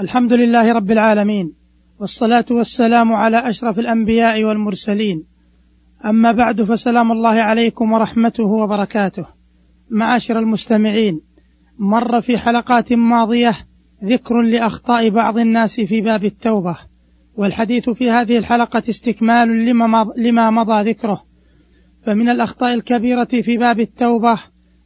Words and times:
الحمد 0.00 0.32
لله 0.32 0.72
رب 0.72 0.90
العالمين 0.90 1.52
والصلاة 2.00 2.44
والسلام 2.50 3.12
على 3.12 3.48
أشرف 3.48 3.78
الأنبياء 3.78 4.44
والمرسلين. 4.44 5.24
أما 6.04 6.32
بعد 6.32 6.62
فسلام 6.62 7.12
الله 7.12 7.30
عليكم 7.30 7.92
ورحمته 7.92 8.44
وبركاته. 8.44 9.26
معاشر 9.90 10.38
المستمعين 10.38 11.20
مر 11.78 12.20
في 12.20 12.38
حلقات 12.38 12.92
ماضية 12.92 13.54
ذكر 14.04 14.42
لأخطاء 14.42 15.10
بعض 15.10 15.38
الناس 15.38 15.80
في 15.80 16.00
باب 16.00 16.24
التوبة 16.24 16.76
والحديث 17.36 17.90
في 17.90 18.10
هذه 18.10 18.38
الحلقة 18.38 18.82
استكمال 18.88 19.48
لما 20.16 20.50
مضى 20.50 20.90
ذكره. 20.90 21.22
فمن 22.06 22.28
الأخطاء 22.28 22.74
الكبيرة 22.74 23.42
في 23.42 23.56
باب 23.56 23.80
التوبة 23.80 24.40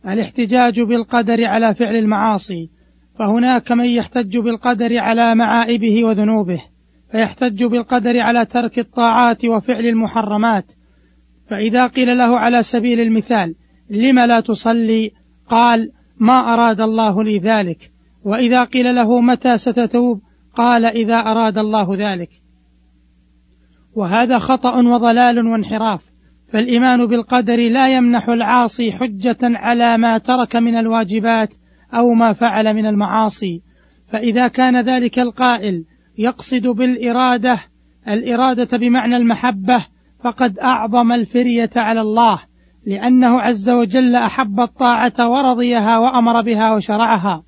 الاحتجاج 0.08 0.80
بالقدر 0.80 1.44
على 1.44 1.74
فعل 1.74 1.96
المعاصي 1.96 2.77
فهناك 3.18 3.72
من 3.72 3.84
يحتج 3.84 4.38
بالقدر 4.38 4.98
على 4.98 5.34
معائبه 5.34 6.04
وذنوبه 6.04 6.62
فيحتج 7.12 7.64
بالقدر 7.64 8.20
على 8.20 8.44
ترك 8.44 8.78
الطاعات 8.78 9.44
وفعل 9.44 9.86
المحرمات. 9.86 10.64
فإذا 11.50 11.86
قيل 11.86 12.18
له 12.18 12.38
على 12.38 12.62
سبيل 12.62 13.00
المثال 13.00 13.54
لم 13.90 14.18
لا 14.18 14.40
تصلي؟ 14.40 15.10
قال 15.48 15.92
ما 16.18 16.54
أراد 16.54 16.80
الله 16.80 17.24
لي 17.24 17.38
ذلك. 17.38 17.90
وإذا 18.24 18.64
قيل 18.64 18.94
له 18.94 19.20
متى 19.20 19.56
ستتوب؟ 19.56 20.20
قال 20.54 20.84
إذا 20.84 21.14
أراد 21.14 21.58
الله 21.58 21.96
ذلك. 21.96 22.30
وهذا 23.94 24.38
خطأ 24.38 24.76
وضلال 24.76 25.46
وانحراف 25.46 26.02
فالإيمان 26.52 27.06
بالقدر 27.06 27.56
لا 27.56 27.96
يمنح 27.96 28.28
العاصي 28.28 28.92
حجة 28.92 29.38
على 29.42 29.98
ما 29.98 30.18
ترك 30.18 30.56
من 30.56 30.78
الواجبات 30.78 31.54
أو 31.94 32.14
ما 32.14 32.32
فعل 32.32 32.74
من 32.74 32.86
المعاصي. 32.86 33.62
فإذا 34.12 34.48
كان 34.48 34.80
ذلك 34.80 35.18
القائل 35.18 35.84
يقصد 36.18 36.66
بالإرادة 36.66 37.58
الإرادة 38.08 38.78
بمعنى 38.78 39.16
المحبة 39.16 39.86
فقد 40.24 40.58
أعظم 40.58 41.12
الفرية 41.12 41.70
على 41.76 42.00
الله 42.00 42.38
لأنه 42.86 43.40
عز 43.40 43.70
وجل 43.70 44.16
أحب 44.16 44.60
الطاعة 44.60 45.28
ورضيها 45.28 45.98
وأمر 45.98 46.42
بها 46.42 46.72
وشرعها. 46.72 47.42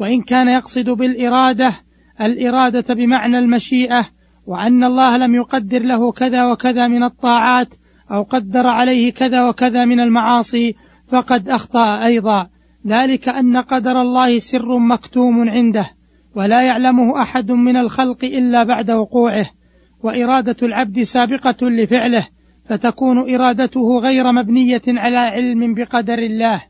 وإن 0.00 0.22
كان 0.22 0.48
يقصد 0.48 0.90
بالإرادة 0.90 1.74
الإرادة 2.20 2.94
بمعنى 2.94 3.38
المشيئة 3.38 4.06
وأن 4.46 4.84
الله 4.84 5.16
لم 5.16 5.34
يقدر 5.34 5.82
له 5.82 6.12
كذا 6.12 6.44
وكذا 6.44 6.88
من 6.88 7.02
الطاعات 7.02 7.74
أو 8.10 8.22
قدر 8.22 8.66
عليه 8.66 9.12
كذا 9.12 9.48
وكذا 9.48 9.84
من 9.84 10.00
المعاصي 10.00 10.74
فقد 11.08 11.48
أخطأ 11.48 12.04
أيضا. 12.04 12.48
ذلك 12.86 13.28
أن 13.28 13.56
قدر 13.56 14.00
الله 14.00 14.38
سر 14.38 14.78
مكتوم 14.78 15.48
عنده 15.48 15.90
ولا 16.34 16.62
يعلمه 16.62 17.22
أحد 17.22 17.50
من 17.50 17.76
الخلق 17.76 18.24
إلا 18.24 18.62
بعد 18.62 18.90
وقوعه 18.90 19.50
وإرادة 20.02 20.56
العبد 20.62 21.02
سابقة 21.02 21.68
لفعله 21.68 22.28
فتكون 22.68 23.34
إرادته 23.34 23.98
غير 23.98 24.32
مبنية 24.32 24.82
على 24.88 25.18
علم 25.18 25.74
بقدر 25.74 26.18
الله. 26.18 26.62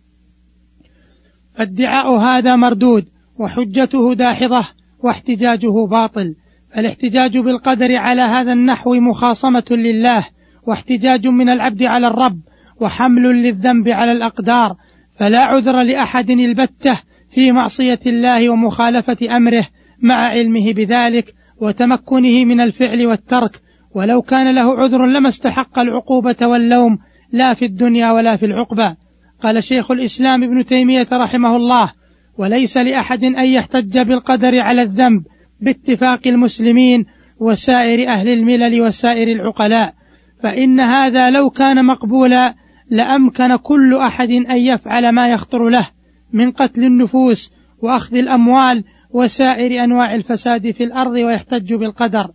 فادعاء 1.59 2.17
هذا 2.17 2.57
مردود 2.57 3.05
وحجته 3.39 4.15
داحضة 4.15 4.69
واحتجاجه 4.99 5.87
باطل 5.91 6.35
الاحتجاج 6.77 7.39
بالقدر 7.39 7.97
على 7.97 8.23
هذا 8.23 8.53
النحو 8.53 8.95
مخاصمة 8.95 9.65
لله 9.71 10.25
واحتجاج 10.67 11.29
من 11.29 11.49
العبد 11.49 11.83
على 11.83 12.07
الرب 12.07 12.41
وحمل 12.81 13.23
للذنب 13.23 13.89
على 13.89 14.13
الأقدار 14.13 14.77
فلا 15.19 15.45
عذر 15.45 15.83
لأحد 15.83 16.31
البتة 16.31 17.01
في 17.31 17.53
معصية 17.53 18.01
الله 18.07 18.51
ومخالفة 18.51 19.37
أمره 19.37 19.67
مع 20.03 20.15
علمه 20.15 20.73
بذلك 20.73 21.35
وتمكنه 21.61 22.45
من 22.45 22.61
الفعل 22.61 23.07
والترك. 23.07 23.61
ولو 23.95 24.23
كان 24.23 24.55
له 24.55 24.79
عذر 24.79 25.07
لما 25.07 25.29
استحق 25.29 25.79
العقوبة 25.79 26.37
واللوم 26.43 26.99
لا 27.33 27.55
في 27.55 27.65
الدنيا 27.65 28.13
ولا 28.13 28.37
في 28.37 28.47
العقبة 28.47 28.97
قال 29.41 29.63
شيخ 29.63 29.91
الإسلام 29.91 30.45
ابن 30.45 30.65
تيمية 30.65 31.07
رحمه 31.13 31.57
الله 31.57 31.93
وليس 32.39 32.77
لأحد 32.77 33.25
أن 33.25 33.45
يحتج 33.45 33.99
بالقدر 33.99 34.61
على 34.61 34.83
الذنب 34.83 35.23
باتفاق 35.61 36.21
المسلمين 36.27 37.05
وسائر 37.41 38.09
أهل 38.09 38.29
الملل 38.29 38.83
وسائر 38.83 39.29
العقلاء. 39.29 39.95
فإن 40.43 40.81
هذا 40.81 41.31
لو 41.31 41.51
كان 41.51 41.85
مقبولا 41.85 42.55
لأمكن 42.91 43.57
كل 43.57 43.95
أحد 43.95 44.31
أن 44.31 44.57
يفعل 44.57 45.13
ما 45.13 45.29
يخطر 45.29 45.69
له 45.69 45.89
من 46.33 46.51
قتل 46.51 46.85
النفوس 46.85 47.53
وأخذ 47.79 48.17
الأموال 48.17 48.85
وسائر 49.11 49.85
أنواع 49.85 50.15
الفساد 50.15 50.71
في 50.71 50.85
الأرض 50.85 51.13
ويحتج 51.13 51.75
بالقدر. 51.75 52.31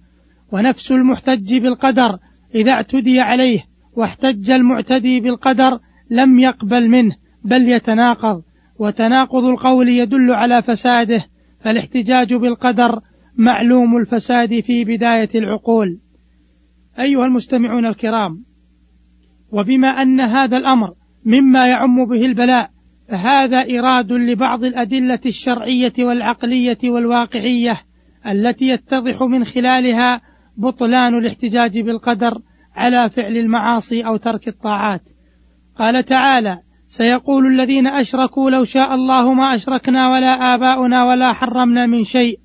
ونفس 0.51 0.91
المحتج 0.91 1.57
بالقدر 1.57 2.17
إذا 2.55 2.71
اعتدي 2.71 3.19
عليه 3.19 3.63
واحتج 3.93 4.51
المعتدي 4.51 5.19
بالقدر 5.19 5.79
لم 6.09 6.39
يقبل 6.39 6.89
منه 6.89 7.15
بل 7.43 7.69
يتناقض. 7.69 8.43
وتناقض 8.79 9.45
القول 9.45 9.89
يدل 9.89 10.31
على 10.31 10.61
فساده 10.61 11.25
فالاحتجاج 11.63 12.33
بالقدر 12.33 12.99
معلوم 13.35 13.97
الفساد 13.97 14.59
في 14.59 14.83
بداية 14.83 15.29
العقول. 15.35 15.99
أيها 16.99 17.25
المستمعون 17.25 17.85
الكرام 17.85 18.50
وبما 19.51 19.87
أن 19.87 20.21
هذا 20.21 20.57
الأمر 20.57 20.93
مما 21.25 21.67
يعم 21.67 22.05
به 22.05 22.25
البلاء 22.25 22.69
فهذا 23.09 23.79
إراد 23.79 24.11
لبعض 24.11 24.63
الأدلة 24.63 25.19
الشرعية 25.25 25.93
والعقلية 25.99 26.77
والواقعية 26.83 27.81
التي 28.27 28.65
يتضح 28.65 29.21
من 29.21 29.43
خلالها 29.43 30.21
بطلان 30.57 31.17
الاحتجاج 31.17 31.79
بالقدر 31.79 32.33
على 32.75 33.09
فعل 33.09 33.37
المعاصي 33.37 34.05
أو 34.05 34.17
ترك 34.17 34.47
الطاعات. 34.47 35.01
قال 35.75 36.03
تعالى 36.03 36.59
سيقول 36.87 37.47
الذين 37.47 37.87
أشركوا 37.87 38.49
لو 38.49 38.63
شاء 38.63 38.95
الله 38.95 39.33
ما 39.33 39.55
أشركنا 39.55 40.11
ولا 40.11 40.55
آباؤنا 40.55 41.03
ولا 41.05 41.33
حرمنا 41.33 41.85
من 41.85 42.03
شيء. 42.03 42.39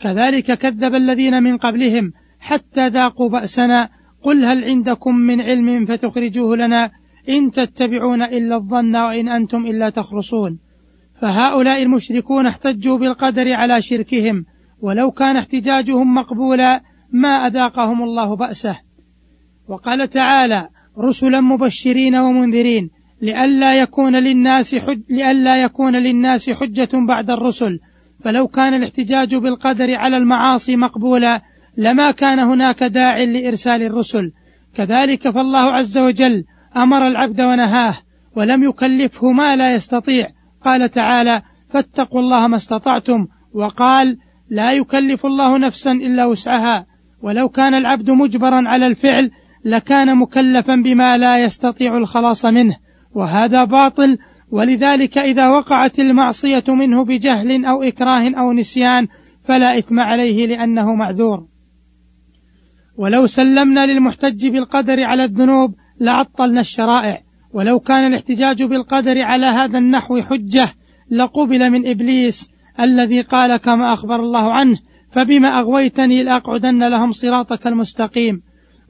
كذلك 0.00 0.58
كذب 0.58 0.94
الذين 0.94 1.42
من 1.42 1.56
قبلهم 1.56 2.12
حتى 2.40 2.88
ذاقوا 2.88 3.30
بأسنا 3.30 3.88
قل 4.22 4.44
هل 4.44 4.64
عندكم 4.64 5.14
من 5.14 5.40
علم 5.40 5.86
فتخرجوه 5.86 6.56
لنا 6.56 6.90
إن 7.28 7.50
تتبعون 7.50 8.22
إلا 8.22 8.56
الظن 8.56 8.96
وإن 8.96 9.28
أنتم 9.28 9.66
إلا 9.66 9.90
تخرصون. 9.90 10.58
فهؤلاء 11.20 11.82
المشركون 11.82 12.46
احتجوا 12.46 12.98
بالقدر 12.98 13.52
على 13.52 13.82
شركهم 13.82 14.44
ولو 14.80 15.10
كان 15.10 15.36
احتجاجهم 15.36 16.14
مقبولا 16.14 16.80
ما 17.12 17.28
أذاقهم 17.28 18.02
الله 18.02 18.36
بأسه. 18.36 18.78
وقال 19.68 20.08
تعالى 20.10 20.68
رسلا 20.98 21.40
مبشرين 21.40 22.14
ومنذرين 22.14 22.90
لئلا 23.22 23.82
يكون 23.82 24.16
للناس 24.16 24.74
حج 24.74 25.00
لئلا 25.10 25.62
يكون 25.62 25.96
للناس 25.96 26.50
حجة 26.50 26.90
بعد 27.08 27.30
الرسل. 27.30 27.78
فلو 28.24 28.48
كان 28.48 28.74
الاحتجاج 28.74 29.34
بالقدر 29.36 29.94
على 29.94 30.16
المعاصي 30.16 30.76
مقبولا 30.76 31.40
لما 31.76 32.10
كان 32.10 32.38
هناك 32.38 32.84
داع 32.84 33.18
لإرسال 33.18 33.82
الرسل. 33.82 34.32
كذلك 34.74 35.30
فالله 35.30 35.58
عز 35.58 35.98
وجل 35.98 36.44
أمر 36.76 37.06
العبد 37.06 37.40
ونهاه 37.40 37.98
ولم 38.36 38.64
يكلفه 38.64 39.32
ما 39.32 39.56
لا 39.56 39.74
يستطيع. 39.74 40.28
قال 40.64 40.90
تعالى 40.90 41.42
فاتقوا 41.70 42.20
الله 42.20 42.48
ما 42.48 42.56
استطعتم. 42.56 43.26
وقال 43.54 44.16
لا 44.50 44.72
يكلف 44.72 45.26
الله 45.26 45.58
نفسا 45.58 45.92
إلا 45.92 46.26
وسعها. 46.26 46.86
ولو 47.22 47.48
كان 47.48 47.74
العبد 47.74 48.10
مجبرا 48.10 48.68
على 48.68 48.86
الفعل 48.86 49.30
لكان 49.64 50.18
مكلفا 50.18 50.74
بما 50.74 51.18
لا 51.18 51.38
يستطيع 51.38 51.96
الخلاص 51.96 52.46
منه. 52.46 52.76
وهذا 53.14 53.64
باطل. 53.64 54.18
ولذلك 54.50 55.18
إذا 55.18 55.48
وقعت 55.48 55.98
المعصية 55.98 56.64
منه 56.68 57.04
بجهل 57.04 57.64
أو 57.64 57.82
إكراه 57.82 58.30
أو 58.38 58.52
نسيان 58.52 59.06
فلا 59.44 59.78
إثم 59.78 60.00
عليه 60.00 60.46
لأنه 60.46 60.94
معذور. 60.94 61.49
ولو 63.00 63.26
سلمنا 63.26 63.86
للمحتج 63.86 64.48
بالقدر 64.48 65.04
على 65.04 65.24
الذنوب 65.24 65.74
لعطلنا 66.00 66.60
الشرائع. 66.60 67.20
ولو 67.52 67.80
كان 67.80 68.06
الاحتجاج 68.06 68.62
بالقدر 68.62 69.22
على 69.22 69.46
هذا 69.46 69.78
النحو 69.78 70.20
حجة 70.20 70.68
لقبل 71.10 71.70
من 71.70 71.90
إبليس 71.90 72.50
الذي 72.80 73.20
قال 73.20 73.56
كما 73.56 73.92
أخبر 73.92 74.16
الله 74.16 74.54
عنه 74.54 74.78
فبما 75.12 75.58
أغويتني 75.60 76.22
لأقعدن 76.22 76.88
لهم 76.88 77.10
صراطك 77.12 77.66
المستقيم. 77.66 78.42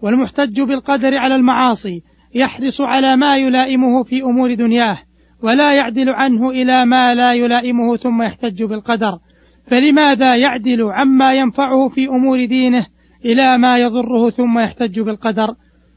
والمحتج 0.02 0.60
بالقدر 0.60 1.16
على 1.16 1.34
المعاصي 1.34 2.02
يحرص 2.34 2.80
على 2.80 3.16
ما 3.16 3.36
يلائمه 3.36 4.02
في 4.02 4.22
أمور 4.22 4.54
دنياه 4.54 4.98
ولا 5.42 5.72
يعدل 5.72 6.10
عنه 6.10 6.50
إلى 6.50 6.84
ما 6.84 7.14
لا 7.14 7.32
يلائمه 7.32 7.96
ثم 7.96 8.22
يحتج 8.22 8.64
بالقدر. 8.64 9.18
فلماذا 9.66 10.36
يعدل 10.36 10.82
عما 10.82 11.32
ينفعه 11.32 11.88
في 11.88 12.08
أمور 12.08 12.44
دينه 12.44 12.86
إلى 13.24 13.58
ما 13.58 13.76
يضره 13.76 14.30
ثم 14.30 14.58
يحتج 14.58 15.00
بالقدر 15.00 15.54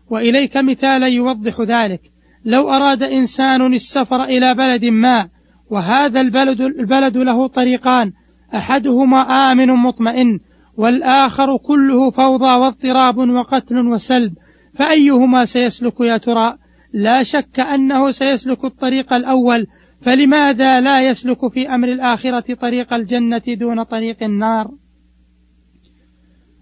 وإليك 0.09 0.57
مثالا 0.57 1.07
يوضح 1.07 1.61
ذلك. 1.61 2.01
لو 2.45 2.69
أراد 2.69 3.03
إنسان 3.03 3.73
السفر 3.73 4.23
إلى 4.23 4.55
بلد 4.55 4.85
ما 4.85 5.29
وهذا 5.69 6.21
البلد, 6.21 6.61
البلد 6.61 7.17
له 7.17 7.47
طريقان 7.47 8.11
أحدهما 8.55 9.51
آمن 9.51 9.67
مطمئن 9.67 10.39
والآخر 10.77 11.57
كله 11.57 12.11
فوضى 12.11 12.45
واضطراب 12.45 13.17
وقتل 13.17 13.87
وسلب 13.87 14.33
فأيهما 14.75 15.45
سيسلك 15.45 15.99
يا 15.99 16.17
ترى؟ 16.17 16.57
لا 16.93 17.23
شك 17.23 17.59
أنه 17.59 18.11
سيسلك 18.11 18.65
الطريق 18.65 19.13
الأول 19.13 19.67
فلماذا 20.01 20.81
لا 20.81 21.01
يسلك 21.01 21.53
في 21.53 21.69
أمر 21.69 21.87
الآخرة 21.87 22.53
طريق 22.53 22.93
الجنة 22.93 23.41
دون 23.47 23.83
طريق 23.83 24.23
النار؟ 24.23 24.71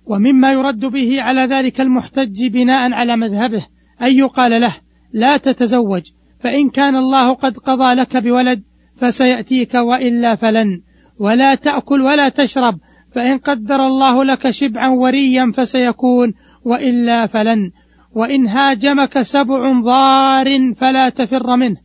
ومما 0.05 0.51
يرد 0.51 0.79
به 0.79 1.21
على 1.21 1.41
ذلك 1.41 1.81
المحتج 1.81 2.47
بناء 2.47 2.93
على 2.93 3.17
مذهبه 3.17 3.65
أن 4.01 4.11
يقال 4.11 4.61
له 4.61 4.75
لا 5.13 5.37
تتزوج 5.37 6.01
فإن 6.39 6.69
كان 6.69 6.95
الله 6.95 7.33
قد 7.33 7.57
قضى 7.57 7.93
لك 7.93 8.17
بولد 8.17 8.63
فسيأتيك 8.97 9.73
وإلا 9.73 10.35
فلن 10.35 10.81
ولا 11.19 11.55
تأكل 11.55 12.01
ولا 12.01 12.29
تشرب 12.29 12.79
فإن 13.15 13.37
قدر 13.37 13.75
الله 13.75 14.23
لك 14.23 14.49
شبعا 14.49 14.89
وريا 14.89 15.51
فسيكون 15.57 16.33
وإلا 16.65 17.27
فلن 17.27 17.71
وإن 18.15 18.47
هاجمك 18.47 19.21
سبع 19.21 19.81
ضار 19.81 20.73
فلا 20.77 21.09
تفر 21.09 21.55
منه. 21.55 21.77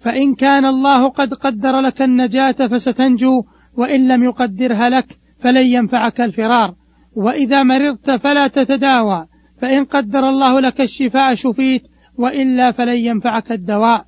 فإن 0.00 0.34
كان 0.34 0.64
الله 0.64 1.08
قد 1.08 1.34
قدر 1.34 1.80
لك 1.80 2.02
النجاة 2.02 2.68
فستنجو 2.72 3.44
وإن 3.76 4.08
لم 4.08 4.24
يقدرها 4.24 4.88
لك 4.88 5.18
فلن 5.38 5.66
ينفعك 5.66 6.20
الفرار. 6.20 6.74
وإذا 7.16 7.62
مرضت 7.62 8.10
فلا 8.10 8.46
تتداوى 8.46 9.26
فإن 9.60 9.84
قدر 9.84 10.28
الله 10.28 10.60
لك 10.60 10.80
الشفاء 10.80 11.34
شفيت 11.34 11.82
وإلا 12.18 12.70
فلن 12.70 12.96
ينفعك 12.96 13.52
الدواء. 13.52 14.04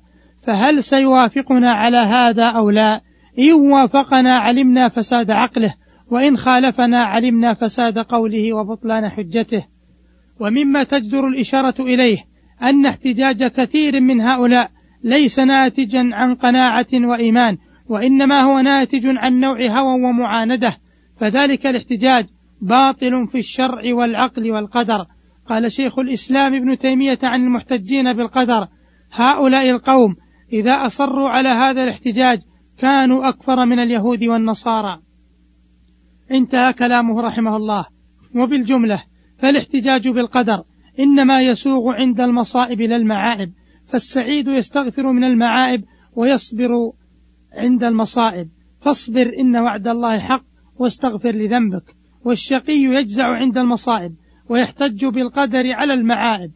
فهل 0.47 0.83
سيوافقنا 0.83 1.71
على 1.71 1.97
هذا 1.97 2.45
أو 2.45 2.69
لا؟ 2.69 3.01
إن 3.39 3.53
وافقنا 3.53 4.35
علمنا 4.35 4.89
فساد 4.89 5.31
عقله 5.31 5.73
وإن 6.11 6.37
خالفنا 6.37 7.03
علمنا 7.03 7.53
فساد 7.53 7.99
قوله 7.99 8.53
وبطلان 8.53 9.09
حجته. 9.09 9.65
ومما 10.39 10.83
تجدر 10.83 11.27
الإشارة 11.27 11.75
إليه 11.79 12.17
أن 12.61 12.85
احتجاج 12.85 13.43
كثير 13.43 14.01
من 14.01 14.21
هؤلاء 14.21 14.69
ليس 15.03 15.39
ناتجا 15.39 16.09
عن 16.13 16.35
قناعة 16.35 16.87
وإيمان 16.93 17.57
وإنما 17.89 18.43
هو 18.43 18.59
ناتج 18.59 19.07
عن 19.07 19.39
نوع 19.39 19.57
هوى 19.61 20.03
ومعاندة. 20.03 20.77
فذلك 21.19 21.67
الاحتجاج 21.67 22.25
باطل 22.63 23.27
في 23.27 23.37
الشرع 23.37 23.95
والعقل 23.95 24.51
والقدر. 24.51 25.05
قال 25.45 25.71
شيخ 25.71 25.99
الإسلام 25.99 26.53
ابن 26.55 26.77
تيمية 26.77 27.19
عن 27.23 27.43
المحتجين 27.43 28.13
بالقدر 28.13 28.67
هؤلاء 29.13 29.69
القوم 29.69 30.15
إذا 30.53 30.71
أصروا 30.71 31.29
على 31.29 31.49
هذا 31.49 31.83
الاحتجاج 31.83 32.39
كانوا 32.77 33.29
أكفر 33.29 33.65
من 33.65 33.79
اليهود 33.79 34.23
والنصارى. 34.23 34.99
انتهى 36.31 36.73
كلامه 36.73 37.21
رحمه 37.21 37.55
الله. 37.55 37.85
وبالجملة 38.35 39.03
فالاحتجاج 39.37 40.09
بالقدر 40.09 40.63
إنما 40.99 41.41
يسوغ 41.41 41.93
عند 41.93 42.21
المصائب 42.21 42.81
لا 42.81 42.95
المعائب 42.95 43.53
فالسعيد 43.87 44.47
يستغفر 44.47 45.11
من 45.11 45.23
المعائب 45.23 45.83
ويصبر 46.15 46.69
عند 47.53 47.83
المصائب. 47.83 48.49
فاصبر 48.81 49.33
إن 49.39 49.57
وعد 49.57 49.87
الله 49.87 50.19
حق 50.19 50.43
واستغفر 50.79 51.31
لذنبك. 51.31 52.02
والشقي 52.25 52.73
يجزع 52.73 53.25
عند 53.25 53.57
المصائب 53.57 54.15
ويحتج 54.49 55.05
بالقدر 55.05 55.73
على 55.73 55.93
المعائب. 55.93 56.51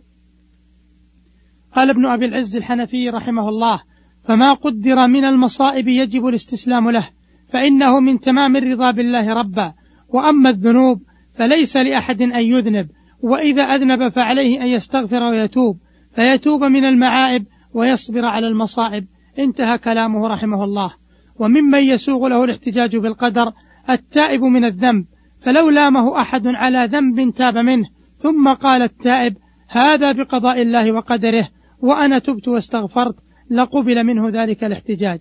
قال 1.76 1.90
ابن 1.90 2.06
أبي 2.06 2.26
العز 2.26 2.58
الحنفي 2.58 3.10
رحمه 3.10 3.50
الله 3.50 3.82
فما 4.24 4.54
قدر 4.54 5.08
من 5.08 5.26
المصائب 5.26 5.88
يجب 5.88 6.28
الاستسلام 6.28 6.90
له 6.90 7.10
فإنه 7.54 8.00
من 8.00 8.20
تمام 8.20 8.56
الرضا 8.56 8.92
بالله 8.92 9.34
ربا. 9.34 9.74
وأما 10.10 10.50
الذنوب 10.50 11.02
فليس 11.34 11.78
لأحد 11.78 12.22
أن 12.22 12.44
يذنب 12.46 12.90
وإذا 13.24 13.64
أذنب 13.64 14.10
فعليه 14.10 14.62
أن 14.62 14.68
يستغفر 14.68 15.24
ويتوب 15.24 15.80
فيتوب 16.16 16.64
من 16.64 16.86
المعائب 16.86 17.46
ويصبر 17.74 18.26
على 18.26 18.48
المصائب. 18.48 19.08
انتهى 19.40 19.78
كلامه 19.78 20.28
رحمه 20.28 20.64
الله. 20.64 20.94
وممن 21.40 21.80
يسوغ 21.80 22.28
له 22.28 22.44
الاحتجاج 22.44 22.98
بالقدر 22.98 23.52
التائب 23.90 24.44
من 24.44 24.66
الذنب 24.66 25.06
فلو 25.48 25.70
لامه 25.70 26.22
أحد 26.22 26.48
على 26.48 26.90
ذنب 26.92 27.34
تاب 27.36 27.58
منه 27.58 27.86
ثم 28.18 28.54
قال 28.54 28.82
التائب 28.82 29.38
هذا 29.70 30.12
بقضاء 30.12 30.62
الله 30.62 30.92
وقدره 30.92 31.48
وأنا 31.80 32.20
تبت 32.20 32.48
واستغفرت 32.48 33.16
لقبل 33.52 34.04
منه 34.04 34.30
ذلك 34.30 34.64
الاحتجاج. 34.64 35.20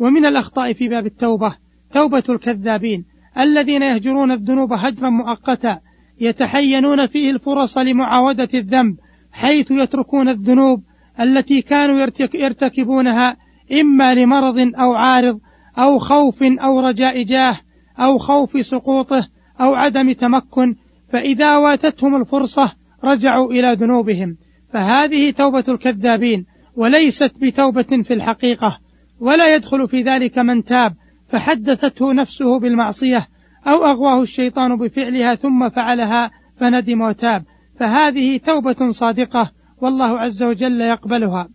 ومن 0.00 0.26
الأخطاء 0.26 0.72
في 0.72 0.88
باب 0.88 1.06
التوبة 1.06 1.56
توبة 1.94 2.22
الكذابين 2.28 3.04
الذين 3.38 3.82
يهجرون 3.82 4.32
الذنوب 4.32 4.72
هجرا 4.72 5.10
مؤقتا 5.10 5.80
يتحينون 6.20 7.06
فيه 7.06 7.30
الفرص 7.30 7.78
لمعاودة 7.78 8.48
الذنب 8.54 8.96
حيث 9.32 9.70
يتركون 9.70 10.28
الذنوب 10.28 10.82
التي 11.20 11.62
كانوا 11.62 12.06
يرتكبونها 12.34 13.36
إما 13.80 14.14
لمرض 14.14 14.58
أو 14.58 14.94
عارض 14.94 15.40
أو 15.78 15.98
خوف 15.98 16.42
أو 16.42 16.80
رجاء 16.80 17.22
جاه 17.22 17.58
أو 17.98 18.18
خوف 18.18 18.66
سقوطه 18.66 19.31
أو 19.60 19.74
عدم 19.74 20.12
تمكن 20.12 20.74
فإذا 21.12 21.56
واتتهم 21.56 22.16
الفرصة 22.16 22.72
رجعوا 23.04 23.52
إلى 23.52 23.72
ذنوبهم. 23.72 24.36
فهذه 24.72 25.30
توبة 25.30 25.64
الكذابين 25.68 26.46
وليست 26.76 27.32
بتوبة 27.42 28.02
في 28.02 28.14
الحقيقة 28.14 28.78
ولا 29.20 29.54
يدخل 29.54 29.88
في 29.88 30.02
ذلك 30.02 30.38
من 30.38 30.64
تاب 30.64 30.92
فحدثته 31.28 32.12
نفسه 32.12 32.58
بالمعصية 32.58 33.26
أو 33.66 33.84
أغواه 33.84 34.22
الشيطان 34.22 34.76
بفعلها 34.76 35.34
ثم 35.34 35.68
فعلها 35.68 36.30
فندم 36.60 37.00
وتاب. 37.00 37.44
فهذه 37.80 38.36
توبة 38.36 38.90
صادقة 38.90 39.50
والله 39.80 40.20
عز 40.20 40.42
وجل 40.42 40.80
يقبلها. 40.80 41.48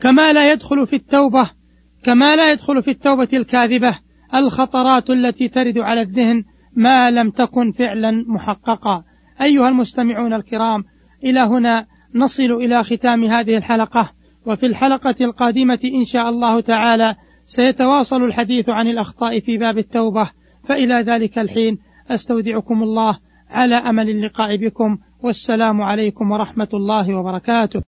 كما 0.00 0.32
لا 0.32 0.52
يدخل 0.52 0.86
في 0.86 0.96
التوبة 0.96 1.50
كما 2.04 2.36
لا 2.36 2.52
يدخل 2.52 2.82
في 2.82 2.90
التوبة 2.90 3.28
الكاذبة 3.32 3.98
الخطرات 4.34 5.10
التي 5.10 5.48
ترد 5.48 5.78
على 5.78 6.00
الذهن 6.00 6.44
ما 6.76 7.10
لم 7.10 7.30
تكن 7.30 7.72
فعلا 7.72 8.24
محققا. 8.28 9.04
أيها 9.42 9.68
المستمعون 9.68 10.34
الكرام 10.34 10.84
إلى 11.24 11.40
هنا 11.40 11.86
نصل 12.14 12.52
إلى 12.52 12.84
ختام 12.84 13.24
هذه 13.24 13.56
الحلقة. 13.56 14.10
وفي 14.46 14.66
الحلقة 14.66 15.14
القادمة 15.20 15.80
إن 15.84 16.04
شاء 16.04 16.28
الله 16.28 16.60
تعالى 16.60 17.14
سيتواصل 17.44 18.24
الحديث 18.24 18.68
عن 18.68 18.86
الأخطاء 18.86 19.40
في 19.40 19.58
باب 19.58 19.78
التوبة. 19.78 20.30
فإلى 20.68 20.94
ذلك 20.94 21.38
الحين 21.38 21.78
أستودعكم 22.10 22.82
الله 22.82 23.18
على 23.50 23.74
أمل 23.74 24.10
اللقاء 24.10 24.56
بكم. 24.56 24.98
والسلام 25.22 25.82
عليكم 25.82 26.30
ورحمة 26.30 26.68
الله 26.74 27.14
وبركاته. 27.14 27.80